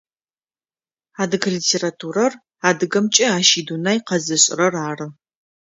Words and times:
Адыгэ 1.21 1.49
литературэр 1.55 2.33
адыгэмкӏэ 2.69 3.25
ащ 3.37 3.49
идунай 3.59 3.97
къэзышӏрэр 4.07 4.73
ары. 4.89 5.07